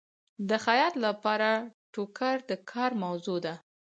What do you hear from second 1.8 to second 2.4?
ټوکر